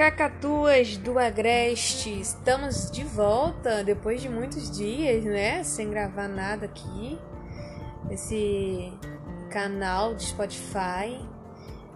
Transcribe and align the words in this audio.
Cacatuas 0.00 0.96
do 0.96 1.18
Agreste, 1.18 2.22
estamos 2.22 2.90
de 2.90 3.04
volta 3.04 3.84
depois 3.84 4.22
de 4.22 4.30
muitos 4.30 4.70
dias, 4.74 5.22
né? 5.22 5.62
Sem 5.62 5.90
gravar 5.90 6.26
nada 6.26 6.64
aqui. 6.64 7.18
Esse 8.10 8.94
canal 9.50 10.14
de 10.14 10.22
Spotify 10.22 11.20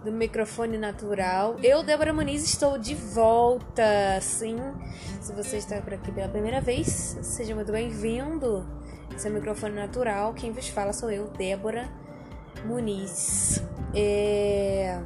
do 0.03 0.11
microfone 0.11 0.77
natural. 0.77 1.55
Eu, 1.63 1.81
Débora 1.81 2.13
Muniz, 2.13 2.43
estou 2.43 2.77
de 2.77 2.93
volta. 2.93 4.21
Sim, 4.21 4.57
se 5.19 5.33
você 5.33 5.57
está 5.57 5.81
por 5.81 5.95
aqui 5.95 6.11
pela 6.11 6.29
primeira 6.29 6.61
vez, 6.61 7.17
seja 7.23 7.55
muito 7.55 7.71
bem-vindo. 7.71 8.69
Esse 9.15 9.27
é 9.27 9.31
o 9.31 9.33
microfone 9.33 9.73
natural. 9.73 10.35
Quem 10.35 10.51
vos 10.51 10.67
fala 10.67 10.93
sou 10.93 11.09
eu, 11.09 11.29
Débora 11.29 11.89
Muniz. 12.65 13.63
É... 13.95 15.01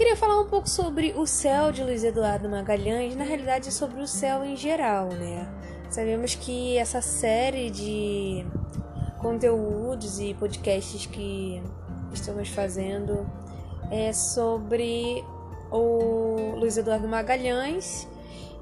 Queria 0.00 0.16
falar 0.16 0.40
um 0.40 0.46
pouco 0.46 0.66
sobre 0.66 1.12
o 1.14 1.26
céu 1.26 1.70
de 1.70 1.84
Luiz 1.84 2.02
Eduardo 2.02 2.48
Magalhães, 2.48 3.14
na 3.14 3.22
realidade 3.22 3.70
sobre 3.70 4.00
o 4.00 4.06
céu 4.06 4.42
em 4.42 4.56
geral, 4.56 5.10
né? 5.10 5.46
Sabemos 5.90 6.34
que 6.34 6.78
essa 6.78 7.02
série 7.02 7.68
de 7.68 8.46
conteúdos 9.18 10.18
e 10.18 10.32
podcasts 10.32 11.04
que 11.04 11.62
estamos 12.14 12.48
fazendo 12.48 13.30
é 13.90 14.10
sobre 14.14 15.22
o 15.70 16.54
Luiz 16.56 16.78
Eduardo 16.78 17.06
Magalhães 17.06 18.08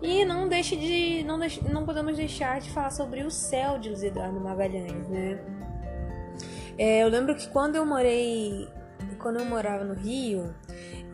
e 0.03 0.25
não 0.25 0.49
deixe 0.49 0.75
de 0.75 1.23
não, 1.23 1.39
não 1.73 1.87
podemos 1.87 2.17
deixar 2.17 2.61
de 2.61 2.69
falar 2.69 2.91
sobre 2.91 3.23
o 3.23 3.31
céu 3.31 3.79
de 3.79 3.91
Luiz 3.91 4.03
Eduardo 4.03 4.41
Magalhães, 4.41 5.09
né? 5.09 5.39
É, 6.77 7.05
eu 7.05 7.09
lembro 7.09 7.37
que 7.37 7.49
quando 7.49 7.77
eu 7.77 7.87
morei 7.87 8.69
quando 9.21 9.39
eu 9.39 9.45
morava 9.45 9.85
no 9.85 9.95
Rio, 9.95 10.55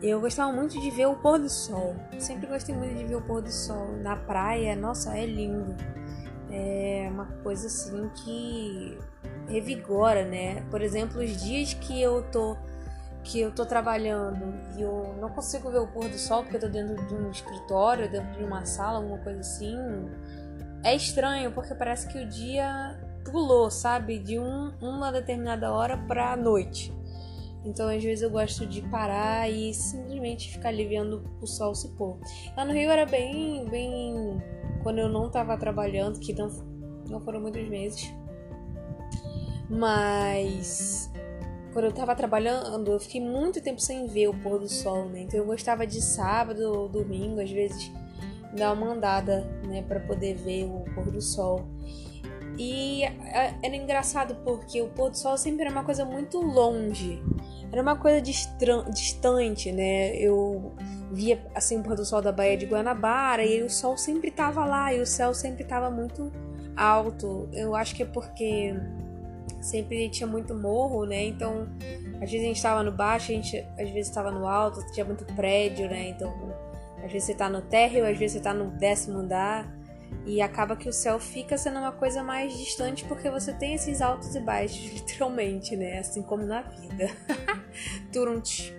eu 0.01 0.19
gostava 0.19 0.51
muito 0.51 0.79
de 0.79 0.89
ver 0.91 1.07
o 1.07 1.15
pôr 1.15 1.39
do 1.39 1.49
sol. 1.49 1.95
Sempre 2.19 2.47
gostei 2.47 2.75
muito 2.75 2.95
de 2.95 3.05
ver 3.05 3.15
o 3.15 3.21
pôr 3.21 3.41
do 3.41 3.51
sol 3.51 3.97
na 4.01 4.15
praia. 4.15 4.75
Nossa, 4.75 5.17
é 5.17 5.25
lindo. 5.25 5.75
É 6.51 7.07
uma 7.11 7.25
coisa 7.43 7.67
assim 7.67 8.09
que 8.23 8.97
revigora, 9.47 10.25
né? 10.25 10.61
Por 10.69 10.81
exemplo, 10.81 11.21
os 11.21 11.41
dias 11.41 11.73
que 11.73 12.01
eu 12.01 12.23
tô 12.31 12.57
que 13.23 13.39
eu 13.39 13.51
tô 13.51 13.65
trabalhando 13.65 14.53
e 14.77 14.83
eu 14.83 15.15
não 15.19 15.29
consigo 15.29 15.71
ver 15.71 15.79
o 15.79 15.87
pôr 15.87 16.07
do 16.07 16.17
sol 16.17 16.43
porque 16.43 16.57
eu 16.57 16.61
tô 16.61 16.67
dentro 16.67 16.95
de 17.07 17.15
um 17.15 17.31
escritório, 17.31 18.07
dentro 18.07 18.37
de 18.37 18.43
uma 18.43 18.63
sala, 18.67 18.99
alguma 18.99 19.17
coisa 19.17 19.39
assim. 19.39 19.75
É 20.83 20.95
estranho 20.95 21.51
porque 21.51 21.73
parece 21.73 22.07
que 22.07 22.19
o 22.19 22.27
dia 22.27 22.95
pulou, 23.31 23.71
sabe? 23.71 24.19
De 24.19 24.37
um, 24.37 24.71
uma 24.79 25.11
determinada 25.11 25.71
hora 25.71 25.97
pra 25.97 26.35
noite. 26.35 26.93
Então, 27.65 27.87
às 27.89 28.03
vezes, 28.03 28.21
eu 28.21 28.29
gosto 28.29 28.65
de 28.65 28.81
parar 28.83 29.49
e 29.49 29.73
simplesmente 29.73 30.51
ficar 30.51 30.69
ali 30.69 30.85
vendo 30.85 31.23
o 31.41 31.47
sol 31.47 31.73
se 31.73 31.89
pôr. 31.89 32.17
Lá 32.55 32.63
no 32.63 32.71
Rio 32.71 32.91
era 32.91 33.05
bem. 33.05 33.67
bem 33.67 34.41
quando 34.83 34.99
eu 34.99 35.09
não 35.09 35.31
tava 35.31 35.57
trabalhando, 35.57 36.19
que 36.19 36.31
não, 36.31 36.47
não 37.09 37.19
foram 37.19 37.41
muitos 37.41 37.67
meses. 37.67 38.13
Mas. 39.69 41.11
Quando 41.73 41.85
eu 41.85 41.91
tava 41.91 42.15
trabalhando, 42.15 42.91
eu 42.91 42.99
fiquei 42.99 43.19
muito 43.19 43.59
tempo 43.61 43.81
sem 43.81 44.07
ver 44.07 44.29
o 44.29 44.33
pôr 44.33 44.59
do 44.59 44.69
sol, 44.69 45.09
né? 45.09 45.23
Então 45.23 45.37
eu 45.37 45.45
gostava 45.45 45.85
de 45.85 46.01
sábado 46.01 46.61
ou 46.61 46.87
domingo, 46.87 47.41
às 47.41 47.51
vezes, 47.51 47.91
dar 48.55 48.71
uma 48.71 48.93
andada, 48.93 49.41
né, 49.67 49.81
para 49.81 49.99
poder 49.99 50.35
ver 50.35 50.63
o 50.65 50.85
pôr 50.95 51.11
do 51.11 51.21
sol. 51.21 51.65
E 52.57 53.03
é, 53.03 53.53
era 53.61 53.75
engraçado 53.75 54.35
porque 54.43 54.81
o 54.81 54.87
pôr 54.87 55.09
do 55.09 55.17
sol 55.17 55.37
sempre 55.37 55.63
era 55.65 55.71
uma 55.71 55.83
coisa 55.83 56.05
muito 56.05 56.39
longe. 56.39 57.21
Era 57.75 57.81
uma 57.81 57.97
coisa 57.97 58.21
distante, 58.21 59.69
né? 59.69 60.15
Eu 60.15 60.71
via 61.11 61.45
assim 61.53 61.77
o 61.77 61.83
pôr 61.83 61.97
do 61.97 62.05
sol 62.05 62.21
da 62.21 62.31
Baía 62.31 62.55
de 62.55 62.65
Guanabara 62.65 63.43
e 63.43 63.61
o 63.63 63.69
sol 63.69 63.97
sempre 63.97 64.29
estava 64.29 64.63
lá 64.63 64.93
e 64.93 65.01
o 65.01 65.05
céu 65.05 65.33
sempre 65.33 65.63
estava 65.63 65.91
muito 65.91 66.31
alto. 66.73 67.49
Eu 67.51 67.75
acho 67.75 67.93
que 67.93 68.03
é 68.03 68.05
porque 68.05 68.73
sempre 69.59 70.07
tinha 70.07 70.25
muito 70.25 70.55
morro, 70.55 71.05
né? 71.05 71.25
Então, 71.25 71.67
às 72.21 72.31
vezes 72.31 72.45
a 72.45 72.47
gente 72.47 72.55
estava 72.55 72.81
no 72.81 72.93
baixo, 72.93 73.33
a 73.33 73.35
gente 73.35 73.57
às 73.77 73.89
vezes 73.89 74.07
estava 74.07 74.31
no 74.31 74.47
alto, 74.47 74.79
tinha 74.93 75.05
muito 75.05 75.25
prédio, 75.35 75.89
né? 75.89 76.07
Então, 76.07 76.33
às 77.03 77.11
vezes 77.11 77.27
você 77.27 77.33
tá 77.33 77.49
no 77.49 77.61
térreo, 77.61 78.05
às 78.09 78.17
vezes 78.17 78.37
você 78.37 78.39
tá 78.41 78.53
no 78.53 78.71
décimo 78.77 79.17
andar. 79.17 79.69
E 80.25 80.41
acaba 80.41 80.75
que 80.75 80.89
o 80.89 80.93
céu 80.93 81.19
fica 81.19 81.57
sendo 81.57 81.79
uma 81.79 81.91
coisa 81.91 82.23
mais 82.23 82.57
distante 82.57 83.05
porque 83.05 83.29
você 83.29 83.53
tem 83.53 83.75
esses 83.75 84.01
altos 84.01 84.35
e 84.35 84.39
baixos, 84.39 84.83
literalmente, 84.91 85.75
né? 85.75 85.99
Assim 85.99 86.23
como 86.23 86.43
na 86.43 86.61
vida. 86.61 87.09
Turunti. 88.11 88.73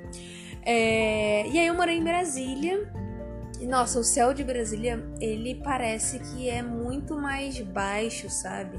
É... 0.64 1.46
E 1.46 1.58
aí 1.58 1.66
eu 1.66 1.74
morei 1.74 1.96
em 1.96 2.04
Brasília. 2.04 2.92
Nossa, 3.62 4.00
o 4.00 4.04
céu 4.04 4.34
de 4.34 4.44
Brasília, 4.44 5.02
ele 5.20 5.54
parece 5.54 6.18
que 6.18 6.50
é 6.50 6.62
muito 6.62 7.16
mais 7.16 7.58
baixo, 7.60 8.28
sabe? 8.28 8.78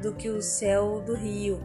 Do 0.00 0.14
que 0.14 0.28
o 0.30 0.40
céu 0.40 1.02
do 1.02 1.14
Rio. 1.14 1.60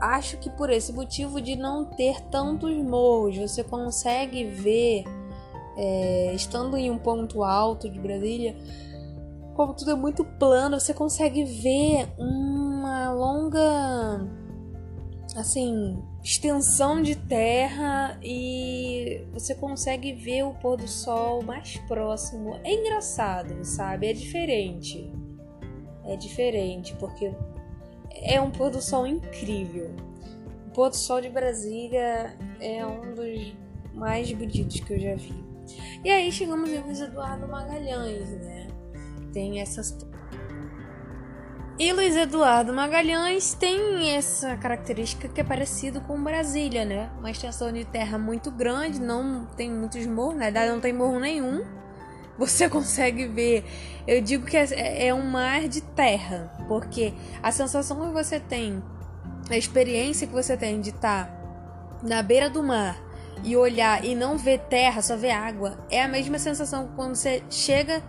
Acho 0.00 0.38
que 0.38 0.50
por 0.50 0.70
esse 0.70 0.92
motivo 0.92 1.40
de 1.40 1.56
não 1.56 1.84
ter 1.84 2.20
tantos 2.30 2.74
morros, 2.76 3.36
você 3.36 3.62
consegue 3.62 4.44
ver, 4.44 5.04
é, 5.76 6.32
estando 6.34 6.76
em 6.76 6.90
um 6.90 6.98
ponto 6.98 7.42
alto 7.42 7.88
de 7.88 7.98
Brasília, 7.98 8.56
como 9.60 9.74
tudo 9.74 9.90
é 9.90 9.94
muito 9.94 10.24
plano, 10.24 10.80
você 10.80 10.94
consegue 10.94 11.44
ver 11.44 12.08
uma 12.16 13.12
longa 13.12 14.26
assim, 15.36 16.02
extensão 16.24 17.02
de 17.02 17.14
terra 17.14 18.18
e 18.22 19.22
você 19.34 19.54
consegue 19.54 20.14
ver 20.14 20.44
o 20.44 20.54
pôr 20.54 20.78
do 20.78 20.88
sol 20.88 21.42
mais 21.42 21.76
próximo. 21.86 22.58
É 22.64 22.72
engraçado, 22.72 23.62
sabe? 23.62 24.08
É 24.08 24.14
diferente. 24.14 25.12
É 26.06 26.16
diferente 26.16 26.96
porque 26.96 27.30
é 28.14 28.40
um 28.40 28.50
pôr 28.50 28.70
do 28.70 28.80
sol 28.80 29.06
incrível. 29.06 29.94
O 30.68 30.70
pôr 30.70 30.88
do 30.88 30.96
sol 30.96 31.20
de 31.20 31.28
Brasília 31.28 32.34
é 32.62 32.86
um 32.86 33.14
dos 33.14 33.54
mais 33.92 34.32
bonitos 34.32 34.80
que 34.80 34.94
eu 34.94 34.98
já 34.98 35.14
vi. 35.16 35.44
E 36.02 36.08
aí 36.08 36.32
chegamos 36.32 36.70
em 36.70 36.78
Luiz 36.78 36.98
Eduardo 36.98 37.46
Magalhães, 37.46 38.30
né? 38.40 38.60
Tem 39.32 39.60
essas. 39.60 39.96
E 41.78 41.92
Luiz 41.92 42.14
Eduardo 42.14 42.74
Magalhães 42.74 43.54
tem 43.54 44.14
essa 44.14 44.54
característica 44.56 45.28
que 45.28 45.40
é 45.40 45.44
parecido 45.44 46.00
com 46.02 46.22
Brasília, 46.22 46.84
né? 46.84 47.10
Uma 47.18 47.30
extensão 47.30 47.72
de 47.72 47.84
terra 47.86 48.18
muito 48.18 48.50
grande, 48.50 49.00
não 49.00 49.46
tem 49.56 49.70
muitos 49.70 50.04
morros, 50.06 50.34
na 50.34 50.44
verdade 50.44 50.70
não 50.70 50.80
tem 50.80 50.92
morro 50.92 51.18
nenhum. 51.18 51.64
Você 52.36 52.68
consegue 52.70 53.26
ver, 53.26 53.64
eu 54.06 54.20
digo 54.20 54.44
que 54.44 54.58
é, 54.58 55.06
é 55.06 55.14
um 55.14 55.22
mar 55.22 55.68
de 55.68 55.80
terra, 55.80 56.52
porque 56.68 57.14
a 57.42 57.50
sensação 57.50 57.98
que 57.98 58.12
você 58.12 58.38
tem, 58.38 58.82
a 59.48 59.56
experiência 59.56 60.26
que 60.26 60.34
você 60.34 60.56
tem 60.56 60.82
de 60.82 60.90
estar 60.90 61.26
tá 61.26 61.40
na 62.02 62.22
beira 62.22 62.50
do 62.50 62.62
mar 62.62 63.00
e 63.42 63.56
olhar 63.56 64.04
e 64.04 64.14
não 64.14 64.36
ver 64.36 64.58
terra, 64.58 65.00
só 65.00 65.16
ver 65.16 65.30
água, 65.30 65.78
é 65.90 66.02
a 66.02 66.08
mesma 66.08 66.38
sensação 66.38 66.90
quando 66.94 67.14
você 67.14 67.42
chega 67.48 68.02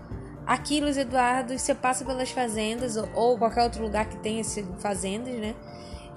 Aqui, 0.46 0.82
Luiz 0.82 0.98
Eduardo, 0.98 1.58
você 1.58 1.74
passa 1.74 2.04
pelas 2.04 2.32
fazendas 2.32 2.98
ou 3.14 3.38
qualquer 3.38 3.64
outro 3.64 3.84
lugar 3.84 4.10
que 4.10 4.18
tenha 4.18 4.44
fazendas, 4.80 5.34
né? 5.36 5.56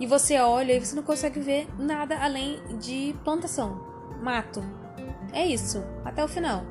E 0.00 0.06
você 0.06 0.38
olha 0.40 0.72
e 0.72 0.80
você 0.80 0.96
não 0.96 1.02
consegue 1.02 1.38
ver 1.40 1.68
nada 1.78 2.18
além 2.18 2.60
de 2.78 3.14
plantação, 3.22 3.80
mato. 4.20 4.64
É 5.32 5.46
isso, 5.46 5.84
até 6.04 6.24
o 6.24 6.28
final. 6.28 6.64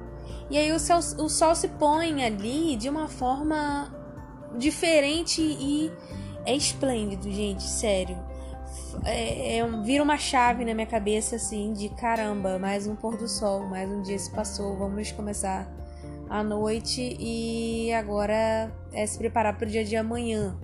E 0.49 0.57
aí 0.57 0.71
o, 0.71 0.79
céu, 0.79 0.97
o 0.97 1.29
sol 1.29 1.55
se 1.55 1.67
põe 1.67 2.23
ali 2.23 2.75
de 2.75 2.89
uma 2.89 3.07
forma 3.07 3.93
diferente 4.57 5.41
e 5.41 5.91
é 6.45 6.55
esplêndido, 6.55 7.31
gente, 7.31 7.63
sério. 7.63 8.17
É, 9.05 9.57
é, 9.57 9.67
vira 9.83 10.03
uma 10.03 10.17
chave 10.17 10.65
na 10.65 10.73
minha 10.73 10.87
cabeça 10.87 11.35
assim 11.35 11.73
de 11.73 11.89
caramba, 11.89 12.59
mais 12.59 12.87
um 12.87 12.95
pôr 12.95 13.17
do 13.17 13.27
sol, 13.27 13.61
mais 13.67 13.89
um 13.89 14.01
dia 14.01 14.17
se 14.19 14.29
passou, 14.31 14.77
vamos 14.77 15.11
começar 15.11 15.67
à 16.33 16.43
noite 16.43 17.15
e 17.19 17.93
agora 17.93 18.75
é 18.91 19.05
se 19.05 19.19
preparar 19.19 19.55
para 19.55 19.67
o 19.67 19.69
dia 19.69 19.85
de 19.85 19.95
amanhã. 19.95 20.57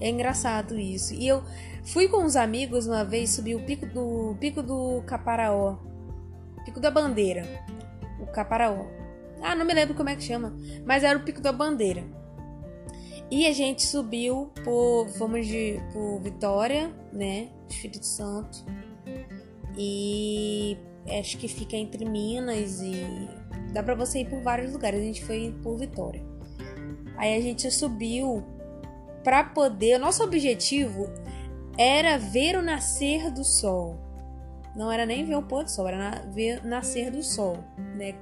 É 0.00 0.08
engraçado 0.08 0.78
isso. 0.78 1.12
E 1.12 1.26
eu 1.26 1.42
fui 1.82 2.06
com 2.06 2.18
uns 2.18 2.36
amigos 2.36 2.86
uma 2.86 3.04
vez 3.04 3.30
subir 3.30 3.56
o 3.56 3.64
pico 3.64 3.84
do 3.84 4.36
pico 4.38 4.62
do 4.62 5.02
Caparaó, 5.08 5.78
pico 6.64 6.78
da 6.78 6.88
Bandeira, 6.88 7.42
o 8.20 8.26
Caparaó. 8.26 8.86
Ah, 9.42 9.56
não 9.56 9.66
me 9.66 9.74
lembro 9.74 9.96
como 9.96 10.08
é 10.08 10.14
que 10.14 10.22
chama, 10.22 10.56
mas 10.86 11.02
era 11.02 11.18
o 11.18 11.24
pico 11.24 11.40
da 11.40 11.50
Bandeira. 11.50 12.04
E 13.28 13.48
a 13.48 13.52
gente 13.52 13.84
subiu 13.84 14.52
por, 14.62 15.08
fomos 15.18 15.48
de 15.48 15.80
por 15.92 16.20
Vitória, 16.20 16.94
né, 17.12 17.48
Espírito 17.68 18.06
Santo. 18.06 18.64
E 19.76 20.78
acho 21.18 21.38
que 21.38 21.48
fica 21.48 21.76
entre 21.76 22.04
Minas 22.04 22.80
e 22.80 23.43
Dá 23.74 23.82
para 23.82 23.94
você 23.94 24.20
ir 24.20 24.30
por 24.30 24.40
vários 24.40 24.72
lugares. 24.72 25.00
A 25.00 25.04
gente 25.04 25.24
foi 25.24 25.54
por 25.62 25.76
Vitória. 25.76 26.22
Aí 27.18 27.36
a 27.36 27.40
gente 27.40 27.70
subiu 27.70 28.42
para 29.22 29.44
poder. 29.44 29.98
Nosso 29.98 30.22
objetivo 30.22 31.10
era 31.76 32.16
ver 32.16 32.56
o 32.56 32.62
nascer 32.62 33.30
do 33.30 33.44
sol. 33.44 33.98
Não 34.74 34.90
era 34.90 35.04
nem 35.04 35.24
ver 35.24 35.36
o 35.36 35.42
pôr 35.42 35.64
do 35.64 35.70
sol, 35.70 35.86
era 35.86 36.22
ver 36.32 36.60
o 36.64 36.66
nascer 36.66 37.10
do 37.10 37.22
sol, 37.22 37.58
né? 37.96 38.14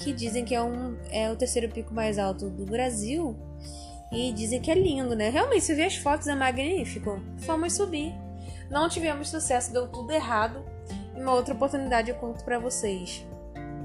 que 0.00 0.14
dizem 0.14 0.44
que 0.44 0.54
é, 0.54 0.62
um, 0.62 0.96
é 1.10 1.30
o 1.30 1.36
terceiro 1.36 1.68
pico 1.68 1.92
mais 1.92 2.18
alto 2.18 2.48
do 2.48 2.64
Brasil. 2.64 3.36
E 4.10 4.32
dizem 4.32 4.60
que 4.60 4.70
é 4.70 4.74
lindo, 4.74 5.14
né? 5.14 5.28
Realmente, 5.28 5.62
se 5.62 5.74
ver 5.74 5.84
as 5.84 5.94
fotos, 5.94 6.26
é 6.26 6.34
magnífico. 6.34 7.20
Fomos 7.38 7.74
subir. 7.74 8.12
Não 8.68 8.88
tivemos 8.88 9.28
sucesso, 9.28 9.72
deu 9.72 9.86
tudo 9.86 10.10
errado. 10.10 10.64
Uma 11.14 11.34
outra 11.34 11.54
oportunidade 11.54 12.10
eu 12.10 12.16
conto 12.16 12.42
pra 12.42 12.58
vocês. 12.58 13.24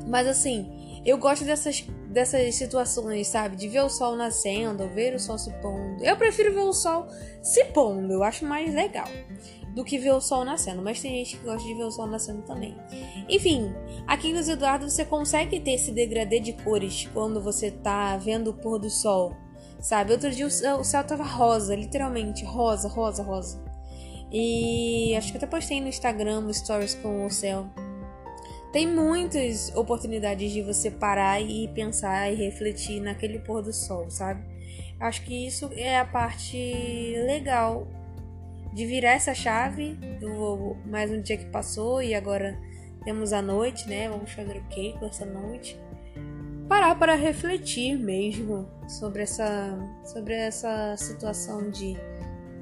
Mas 0.07 0.25
assim, 0.25 0.84
eu 1.05 1.17
gosto 1.17 1.45
dessas, 1.45 1.81
dessas 2.09 2.55
situações, 2.55 3.27
sabe? 3.27 3.55
De 3.55 3.67
ver 3.67 3.81
o 3.81 3.89
sol 3.89 4.15
nascendo, 4.15 4.87
ver 4.89 5.13
o 5.13 5.19
sol 5.19 5.37
se 5.37 5.51
pondo. 5.61 6.03
Eu 6.03 6.17
prefiro 6.17 6.53
ver 6.53 6.61
o 6.61 6.73
sol 6.73 7.07
se 7.43 7.65
pondo, 7.65 8.11
eu 8.11 8.23
acho 8.23 8.45
mais 8.45 8.73
legal 8.73 9.07
do 9.75 9.83
que 9.83 9.97
ver 9.97 10.13
o 10.13 10.21
sol 10.21 10.45
nascendo, 10.45 10.81
mas 10.81 11.01
tem 11.01 11.11
gente 11.23 11.37
que 11.37 11.43
gosta 11.43 11.67
de 11.67 11.73
ver 11.73 11.83
o 11.83 11.91
sol 11.91 12.07
nascendo 12.07 12.41
também. 12.43 12.75
Enfim, 13.27 13.73
aqui 14.07 14.31
nos 14.31 14.47
Eduardo 14.47 14.89
você 14.89 15.03
consegue 15.03 15.59
ter 15.59 15.71
esse 15.71 15.91
degradê 15.91 16.39
de 16.39 16.53
cores 16.53 17.09
quando 17.13 17.41
você 17.41 17.69
tá 17.69 18.15
vendo 18.15 18.51
o 18.51 18.53
pôr 18.53 18.79
do 18.79 18.89
sol, 18.89 19.35
sabe? 19.81 20.13
Outro 20.13 20.31
dia 20.31 20.47
o 20.47 20.49
céu, 20.49 20.77
o 20.77 20.83
céu 20.83 21.03
tava 21.03 21.25
rosa, 21.25 21.75
literalmente, 21.75 22.45
rosa, 22.45 22.87
rosa, 22.87 23.21
rosa. 23.21 23.61
E 24.31 25.13
acho 25.17 25.31
que 25.31 25.37
até 25.37 25.45
postei 25.45 25.81
no 25.81 25.89
Instagram, 25.89 26.51
Stories 26.53 26.95
com 26.95 27.25
o 27.25 27.29
céu. 27.29 27.69
Tem 28.75 28.85
muitas 28.85 29.73
oportunidades 29.73 30.51
de 30.51 30.61
você 30.61 30.91
parar 30.91 31.39
e 31.39 31.65
pensar 31.69 32.29
e 32.29 32.35
refletir 32.35 32.99
naquele 32.99 33.39
pôr 33.39 33.63
do 33.63 33.71
sol, 33.71 34.09
sabe? 34.09 34.43
Acho 34.99 35.23
que 35.23 35.47
isso 35.47 35.69
é 35.77 35.97
a 35.97 36.03
parte 36.03 36.57
legal 37.25 37.87
de 38.73 38.85
virar 38.85 39.11
essa 39.11 39.33
chave 39.33 39.93
do 40.19 40.75
mais 40.87 41.09
um 41.09 41.21
dia 41.21 41.37
que 41.37 41.45
passou 41.45 42.03
e 42.03 42.13
agora 42.13 42.59
temos 43.05 43.31
a 43.31 43.41
noite, 43.41 43.87
né? 43.87 44.09
Vamos 44.09 44.33
fazer 44.33 44.57
o 44.57 44.63
que 44.65 44.91
com 44.99 45.05
essa 45.05 45.25
noite? 45.25 45.79
Parar 46.67 46.99
para 46.99 47.15
refletir 47.15 47.97
mesmo 47.97 48.69
sobre 48.89 49.21
essa, 49.21 49.73
sobre 50.03 50.33
essa 50.33 50.97
situação 50.97 51.69
de 51.69 51.95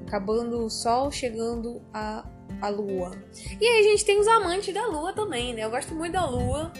acabando 0.06 0.63
o 0.63 0.69
sol, 0.69 1.09
chegando 1.09 1.81
a, 1.92 2.24
a 2.62 2.70
lua. 2.70 3.12
E 3.60 3.66
aí 3.66 3.80
a 3.80 3.84
gente 3.84 4.06
tem 4.06 4.20
os 4.20 4.28
amantes 4.28 4.74
da 4.74 4.86
lua 4.88 5.14
também, 5.14 5.54
né? 5.54 5.64
Eu 5.64 5.70
gosto 5.70 5.94
muito 5.94 6.14
da 6.14 6.26
lua. 6.26 6.72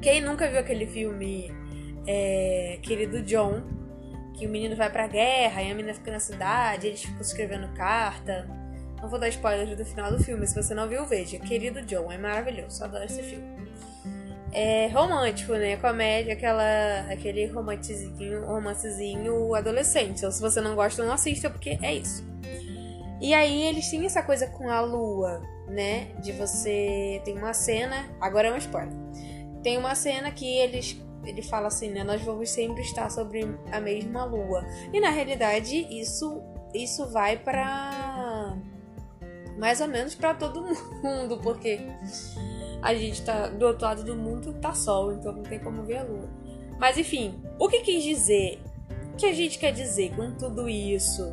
Quem 0.00 0.20
nunca 0.20 0.48
viu 0.48 0.60
aquele 0.60 0.86
filme 0.86 1.50
é, 2.06 2.78
Querido 2.82 3.22
John, 3.22 3.62
que 4.34 4.46
o 4.46 4.50
menino 4.50 4.76
vai 4.76 4.90
pra 4.90 5.06
guerra 5.06 5.62
e 5.62 5.70
a 5.70 5.74
menina 5.74 5.94
fica 5.94 6.12
na 6.12 6.20
cidade, 6.20 6.86
eles 6.86 7.02
ficam 7.02 7.20
escrevendo 7.20 7.68
carta. 7.74 8.48
Não 9.00 9.08
vou 9.08 9.18
dar 9.18 9.28
spoilers 9.28 9.76
do 9.76 9.84
final 9.84 10.10
do 10.10 10.22
filme, 10.22 10.46
se 10.46 10.54
você 10.54 10.74
não 10.74 10.88
viu, 10.88 11.04
veja. 11.06 11.38
Querido 11.38 11.82
John, 11.82 12.10
é 12.10 12.18
maravilhoso, 12.18 12.82
adoro 12.82 13.04
esse 13.04 13.22
filme. 13.22 13.68
É 14.52 14.88
romântico, 14.88 15.52
né? 15.52 15.76
Comédia, 15.76 16.32
aquela, 16.32 17.00
aquele 17.10 17.46
romancezinho, 17.46 18.44
romancezinho 18.44 19.54
adolescente. 19.54 20.18
Então, 20.18 20.30
se 20.30 20.40
você 20.40 20.60
não 20.60 20.74
gosta, 20.74 21.04
não 21.04 21.12
assista, 21.12 21.50
porque 21.50 21.78
é 21.82 21.94
isso. 21.94 22.27
E 23.20 23.34
aí 23.34 23.62
eles 23.62 23.90
têm 23.90 24.04
essa 24.06 24.22
coisa 24.22 24.46
com 24.46 24.68
a 24.68 24.80
lua, 24.80 25.42
né? 25.66 26.08
De 26.20 26.32
você. 26.32 27.20
Tem 27.24 27.36
uma 27.36 27.52
cena. 27.52 28.08
Agora 28.20 28.48
é 28.48 28.52
um 28.52 28.56
spoiler. 28.56 28.94
Tem 29.62 29.76
uma 29.76 29.94
cena 29.94 30.30
que 30.30 30.46
eles 30.46 31.00
ele 31.24 31.42
fala 31.42 31.66
assim, 31.68 31.90
né? 31.90 32.04
Nós 32.04 32.22
vamos 32.22 32.48
sempre 32.50 32.82
estar 32.82 33.10
sobre 33.10 33.46
a 33.72 33.80
mesma 33.80 34.24
lua. 34.24 34.64
E 34.92 35.00
na 35.00 35.10
realidade, 35.10 35.86
isso 35.90 36.42
isso 36.74 37.06
vai 37.06 37.36
para 37.36 38.56
mais 39.58 39.80
ou 39.80 39.88
menos 39.88 40.14
para 40.14 40.34
todo 40.34 40.62
mundo, 41.02 41.38
porque 41.42 41.80
a 42.80 42.94
gente 42.94 43.22
tá 43.22 43.48
do 43.48 43.66
outro 43.66 43.84
lado 43.84 44.04
do 44.04 44.14
mundo 44.14 44.54
tá 44.54 44.72
sol, 44.74 45.12
então 45.12 45.32
não 45.32 45.42
tem 45.42 45.58
como 45.58 45.82
ver 45.82 45.98
a 45.98 46.02
lua. 46.04 46.28
Mas 46.78 46.96
enfim, 46.96 47.42
o 47.58 47.68
que 47.68 47.80
quis 47.80 48.02
dizer? 48.04 48.62
O 49.12 49.16
que 49.16 49.26
a 49.26 49.32
gente 49.32 49.58
quer 49.58 49.72
dizer 49.72 50.14
com 50.14 50.30
tudo 50.30 50.68
isso, 50.68 51.32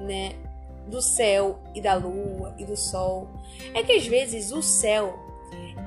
né? 0.00 0.34
Do 0.88 1.00
céu 1.00 1.60
e 1.74 1.80
da 1.80 1.94
lua 1.94 2.54
e 2.58 2.64
do 2.64 2.76
sol, 2.76 3.28
é 3.74 3.82
que 3.82 3.92
às 3.92 4.06
vezes 4.06 4.50
o 4.50 4.60
céu 4.60 5.18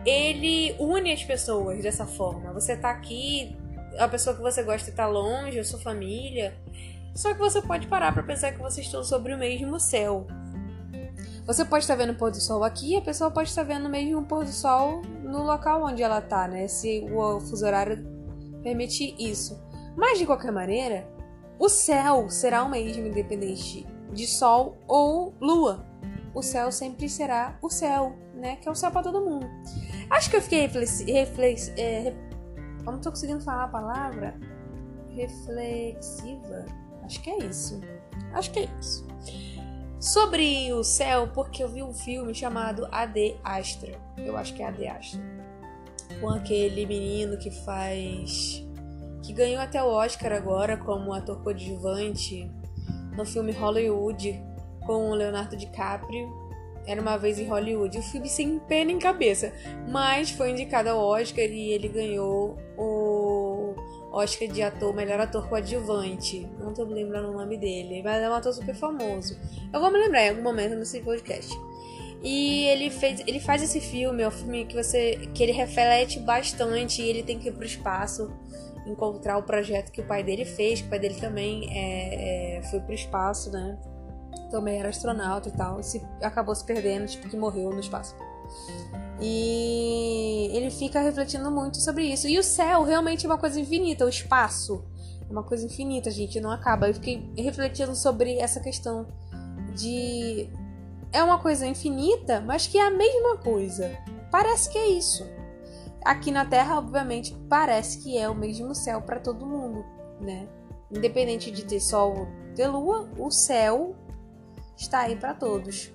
ele 0.05 0.75
une 0.79 1.11
as 1.11 1.23
pessoas 1.23 1.81
dessa 1.81 2.05
forma. 2.05 2.53
Você 2.53 2.75
tá 2.75 2.89
aqui, 2.89 3.55
a 3.97 4.07
pessoa 4.07 4.35
que 4.35 4.41
você 4.41 4.63
gosta 4.63 4.91
tá 4.91 5.05
longe, 5.05 5.59
a 5.59 5.63
sua 5.63 5.79
família. 5.79 6.57
Só 7.15 7.33
que 7.33 7.39
você 7.39 7.61
pode 7.61 7.87
parar 7.87 8.11
para 8.13 8.23
pensar 8.23 8.51
que 8.51 8.59
vocês 8.59 8.85
estão 8.85 9.03
sobre 9.03 9.33
o 9.33 9.37
mesmo 9.37 9.79
céu. 9.79 10.25
Você 11.45 11.65
pode 11.65 11.83
estar 11.83 11.95
vendo 11.95 12.13
o 12.13 12.15
pôr 12.15 12.31
do 12.31 12.39
sol 12.39 12.63
aqui, 12.63 12.95
a 12.95 13.01
pessoa 13.01 13.29
pode 13.29 13.49
estar 13.49 13.63
vendo 13.63 13.89
mesmo 13.89 14.19
o 14.19 14.25
pôr 14.25 14.45
do 14.45 14.51
sol 14.51 15.01
no 15.23 15.43
local 15.43 15.83
onde 15.83 16.01
ela 16.01 16.21
tá, 16.21 16.47
né? 16.47 16.67
Se 16.67 17.05
o 17.11 17.39
fuso 17.41 17.65
horário 17.65 18.03
permite 18.63 19.13
isso. 19.19 19.61
Mas 19.95 20.17
de 20.17 20.25
qualquer 20.25 20.51
maneira, 20.51 21.07
o 21.59 21.67
céu 21.69 22.29
será 22.29 22.63
o 22.63 22.69
mesmo, 22.69 23.05
independente 23.05 23.85
de 24.13 24.27
sol 24.27 24.77
ou 24.87 25.33
lua. 25.41 25.85
O 26.33 26.41
céu 26.41 26.71
sempre 26.71 27.09
será 27.09 27.57
o 27.61 27.69
céu, 27.69 28.15
né? 28.35 28.55
Que 28.55 28.67
é 28.67 28.71
o 28.71 28.75
céu 28.75 28.91
para 28.91 29.03
todo 29.03 29.21
mundo. 29.21 29.47
Acho 30.09 30.29
que 30.29 30.35
eu 30.35 30.41
fiquei 30.41 30.61
reflex... 30.61 31.01
reflex 31.01 31.69
é, 31.77 32.13
eu 32.85 32.91
não 32.91 32.99
tô 32.99 33.09
conseguindo 33.09 33.41
falar 33.41 33.65
a 33.65 33.67
palavra. 33.67 34.35
Reflexiva. 35.09 36.65
Acho 37.03 37.21
que 37.21 37.29
é 37.29 37.37
isso. 37.45 37.81
Acho 38.33 38.51
que 38.51 38.59
é 38.59 38.69
isso. 38.79 39.05
Sobre 39.99 40.73
o 40.73 40.83
céu, 40.83 41.29
porque 41.33 41.63
eu 41.63 41.69
vi 41.69 41.81
um 41.81 41.93
filme 41.93 42.33
chamado 42.33 42.87
AD 42.91 43.37
Astra. 43.43 43.97
Eu 44.17 44.35
acho 44.35 44.53
que 44.53 44.61
é 44.61 44.67
AD 44.67 44.87
Astra. 44.87 45.21
Com 46.19 46.29
aquele 46.29 46.85
menino 46.85 47.37
que 47.37 47.51
faz. 47.51 48.65
que 49.21 49.31
ganhou 49.31 49.61
até 49.61 49.81
o 49.81 49.87
Oscar 49.87 50.33
agora 50.33 50.77
como 50.77 51.13
ator 51.13 51.41
coadjuvante 51.41 52.51
no 53.15 53.25
filme 53.25 53.51
Hollywood 53.51 54.41
com 54.85 55.09
o 55.09 55.15
Leonardo 55.15 55.55
DiCaprio. 55.55 56.31
Era 56.85 57.01
uma 57.01 57.17
vez 57.17 57.39
em 57.39 57.45
Hollywood. 57.45 57.97
O 57.97 58.03
filme 58.03 58.27
sem 58.27 58.59
pena 58.59 58.91
em 58.91 58.99
cabeça. 58.99 59.53
Mas 59.87 60.29
foi 60.31 60.51
indicado 60.51 60.89
ao 60.89 60.99
Oscar 60.99 61.45
e 61.45 61.71
ele 61.71 61.87
ganhou 61.87 62.57
o 62.77 63.73
Oscar 64.11 64.47
de 64.47 64.61
ator, 64.61 64.93
melhor 64.93 65.19
ator 65.19 65.47
coadjuvante. 65.47 66.47
Não 66.59 66.73
tô 66.73 66.85
me 66.85 66.93
lembrando 66.93 67.29
o 67.29 67.33
nome 67.33 67.57
dele, 67.57 68.01
mas 68.03 68.21
é 68.21 68.29
um 68.29 68.33
ator 68.33 68.53
super 68.53 68.75
famoso. 68.75 69.39
Eu 69.71 69.79
vou 69.79 69.91
me 69.91 69.97
lembrar 69.97 70.25
em 70.25 70.29
algum 70.29 70.43
momento 70.43 70.75
nesse 70.75 70.99
podcast. 70.99 71.51
E 72.21 72.65
ele 72.67 72.89
fez, 72.89 73.21
ele 73.27 73.39
faz 73.39 73.61
esse 73.61 73.81
filme, 73.81 74.23
é 74.23 74.27
um 74.27 74.31
filme 74.31 74.65
que 74.65 74.75
você 74.75 75.29
que 75.33 75.43
ele 75.43 75.51
reflete 75.51 76.19
bastante 76.19 77.01
e 77.01 77.09
ele 77.09 77.21
tem 77.21 77.37
que 77.37 77.49
ir 77.49 77.51
pro 77.51 77.65
espaço 77.65 78.31
encontrar 78.85 79.37
o 79.37 79.43
projeto 79.43 79.91
que 79.91 80.01
o 80.01 80.07
pai 80.07 80.23
dele 80.23 80.45
fez, 80.45 80.81
que 80.81 80.87
o 80.87 80.89
pai 80.89 80.99
dele 80.99 81.15
também 81.15 81.69
é, 81.71 82.57
é, 82.57 82.63
foi 82.63 82.79
pro 82.79 82.93
espaço, 82.93 83.51
né? 83.51 83.77
também 84.53 84.77
era 84.77 84.89
astronauta 84.89 85.49
e 85.49 85.51
tal, 85.51 85.81
se, 85.81 85.99
acabou 86.21 86.53
se 86.53 86.63
perdendo, 86.63 87.07
tipo, 87.07 87.27
que 87.27 87.35
morreu 87.35 87.71
no 87.71 87.79
espaço. 87.79 88.15
E 89.19 90.49
ele 90.53 90.69
fica 90.69 91.01
refletindo 91.01 91.49
muito 91.49 91.77
sobre 91.77 92.05
isso. 92.05 92.27
E 92.27 92.37
o 92.37 92.43
céu 92.43 92.83
realmente 92.83 93.25
é 93.25 93.29
uma 93.29 93.37
coisa 93.37 93.59
infinita, 93.59 94.05
o 94.05 94.09
espaço 94.09 94.85
é 95.27 95.31
uma 95.31 95.43
coisa 95.43 95.65
infinita, 95.65 96.11
gente, 96.11 96.39
não 96.39 96.51
acaba. 96.51 96.87
Eu 96.87 96.93
fiquei 96.93 97.31
refletindo 97.35 97.95
sobre 97.95 98.37
essa 98.37 98.59
questão 98.59 99.07
de. 99.73 100.47
É 101.11 101.23
uma 101.23 101.39
coisa 101.39 101.65
infinita, 101.65 102.39
mas 102.41 102.67
que 102.67 102.77
é 102.77 102.85
a 102.85 102.91
mesma 102.91 103.37
coisa. 103.37 103.91
Parece 104.31 104.69
que 104.69 104.77
é 104.77 104.87
isso. 104.87 105.25
Aqui 106.05 106.31
na 106.31 106.45
Terra, 106.45 106.77
obviamente, 106.77 107.35
parece 107.49 108.03
que 108.03 108.17
é 108.17 108.27
o 108.27 108.35
mesmo 108.35 108.75
céu 108.75 109.01
para 109.01 109.19
todo 109.19 109.45
mundo, 109.45 109.85
né? 110.19 110.47
Independente 110.91 111.49
de 111.49 111.65
ter 111.65 111.79
sol 111.79 112.17
ou 112.17 112.27
ter 112.55 112.67
lua, 112.67 113.09
o 113.17 113.31
céu 113.31 113.95
está 114.75 115.01
aí 115.01 115.15
para 115.15 115.33
todos. 115.33 115.91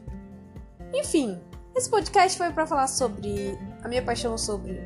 Enfim, 0.94 1.38
esse 1.76 1.90
podcast 1.90 2.36
foi 2.38 2.50
para 2.52 2.66
falar 2.66 2.86
sobre 2.88 3.58
a 3.82 3.88
minha 3.88 4.02
paixão 4.02 4.36
sobre 4.38 4.80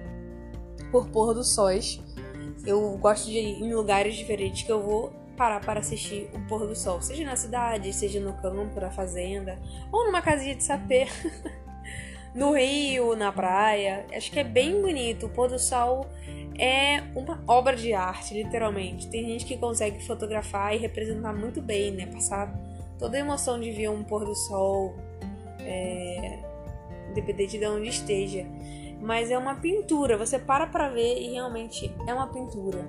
por 0.91 1.09
pôr 1.09 1.33
do 1.35 1.45
sóis. 1.45 2.01
Eu 2.67 2.99
gosto 2.99 3.27
de 3.27 3.39
ir 3.39 3.63
em 3.63 3.73
lugares 3.73 4.15
diferentes 4.15 4.63
que 4.63 4.73
eu 4.73 4.83
vou 4.83 5.13
parar 5.37 5.61
para 5.61 5.81
assistir 5.81 6.31
o 6.35 6.47
pôr 6.47 6.67
do 6.67 6.77
sol, 6.77 7.01
seja 7.01 7.25
na 7.25 7.37
cidade, 7.37 7.93
seja 7.93 8.21
no 8.21 8.35
campo, 8.35 8.79
na 8.81 8.91
fazenda, 8.91 9.59
ou 9.91 10.05
numa 10.05 10.21
casinha 10.21 10.55
de 10.55 10.63
sapê, 10.63 11.07
no 12.35 12.53
rio, 12.53 13.15
na 13.15 13.31
praia. 13.33 14.07
Acho 14.15 14.31
que 14.31 14.41
é 14.41 14.45
bem 14.45 14.81
bonito. 14.81 15.27
O 15.27 15.29
pôr 15.29 15.49
do 15.49 15.59
sol 15.59 16.07
é 16.59 17.03
uma 17.15 17.43
obra 17.47 17.77
de 17.77 17.93
arte, 17.93 18.35
literalmente. 18.35 19.09
Tem 19.09 19.27
gente 19.27 19.45
que 19.45 19.57
consegue 19.57 20.05
fotografar 20.05 20.75
e 20.75 20.79
representar 20.79 21.33
muito 21.33 21.61
bem, 21.61 21.91
né? 21.93 22.07
Passar 22.07 22.53
toda 22.99 23.17
a 23.17 23.21
emoção 23.21 23.61
de 23.61 23.71
ver 23.71 23.89
um 23.89 24.03
pôr 24.03 24.25
do 24.25 24.35
sol, 24.35 24.95
é, 25.61 26.39
independente 27.11 27.59
de 27.59 27.67
onde 27.67 27.89
esteja. 27.89 28.47
Mas 29.01 29.31
é 29.31 29.37
uma 29.37 29.57
pintura, 29.57 30.17
você 30.17 30.39
para 30.39 30.67
pra 30.67 30.89
ver 30.89 31.21
e 31.21 31.33
realmente 31.33 31.93
é 32.07 32.15
uma 32.15 32.29
pintura. 32.29 32.89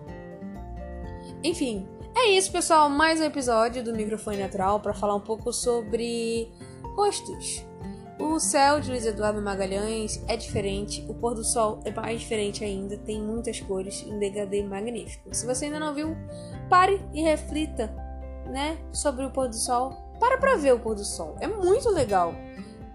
Enfim, 1.44 1.88
é 2.16 2.30
isso, 2.30 2.52
pessoal. 2.52 2.88
Mais 2.88 3.20
um 3.20 3.24
episódio 3.24 3.84
do 3.84 3.94
Microfone 3.94 4.38
Natural 4.38 4.80
para 4.80 4.94
falar 4.94 5.16
um 5.16 5.20
pouco 5.20 5.52
sobre 5.52 6.52
gostos. 6.96 7.66
O 8.26 8.40
céu 8.40 8.80
de 8.80 8.90
Luiz 8.90 9.06
Eduardo 9.06 9.42
Magalhães 9.42 10.24
é 10.30 10.38
diferente, 10.38 11.06
o 11.10 11.14
pôr 11.14 11.36
do 11.36 11.44
sol 11.44 11.82
é 11.84 11.92
mais 11.92 12.22
diferente 12.22 12.64
ainda, 12.64 12.98
tem 12.98 13.22
muitas 13.22 13.60
cores, 13.60 14.02
um 14.08 14.18
degradê 14.18 14.64
magnífico. 14.64 15.36
Se 15.36 15.46
você 15.46 15.66
ainda 15.66 15.78
não 15.78 15.94
viu, 15.94 16.16
pare 16.70 17.06
e 17.14 17.22
reflita, 17.22 17.94
né, 18.46 18.78
sobre 18.94 19.26
o 19.26 19.30
pôr 19.30 19.50
do 19.50 19.56
sol. 19.56 19.92
Para 20.22 20.38
pra 20.38 20.56
ver 20.56 20.74
o 20.74 20.80
pôr 20.80 20.96
do 20.96 21.04
sol, 21.04 21.36
é 21.42 21.48
muito 21.48 21.90
legal. 21.90 22.34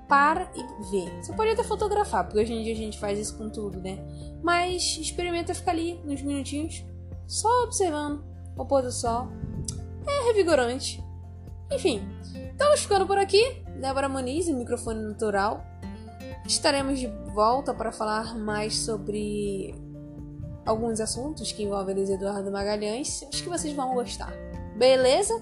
Para 0.08 0.50
e 0.56 0.90
vê. 0.90 1.22
Você 1.22 1.34
pode 1.34 1.50
até 1.50 1.62
fotografar, 1.62 2.24
porque 2.24 2.40
hoje 2.40 2.54
em 2.54 2.62
dia 2.62 2.72
a 2.72 2.76
gente 2.76 2.98
faz 2.98 3.18
isso 3.18 3.36
com 3.36 3.50
tudo, 3.50 3.78
né? 3.82 3.98
Mas 4.42 4.96
experimenta 4.98 5.54
ficar 5.54 5.72
ali 5.72 6.00
uns 6.06 6.22
minutinhos, 6.22 6.82
só 7.26 7.64
observando 7.64 8.24
o 8.56 8.64
pôr 8.64 8.80
do 8.80 8.90
sol. 8.90 9.28
É 10.06 10.28
revigorante. 10.28 11.04
Enfim, 11.70 12.02
estamos 12.58 12.80
ficando 12.80 13.06
por 13.06 13.16
aqui. 13.18 13.62
Débora 13.80 14.08
Muniz, 14.08 14.48
microfone 14.48 15.00
natural. 15.00 15.64
Estaremos 16.44 16.98
de 16.98 17.06
volta 17.32 17.72
para 17.72 17.92
falar 17.92 18.36
mais 18.36 18.76
sobre 18.76 19.72
alguns 20.66 20.98
assuntos 20.98 21.52
que 21.52 21.62
envolvem 21.62 21.94
Luiz 21.94 22.10
Eduardo 22.10 22.50
Magalhães. 22.50 23.24
Acho 23.32 23.44
que 23.44 23.48
vocês 23.48 23.72
vão 23.74 23.94
gostar. 23.94 24.32
Beleza? 24.76 25.40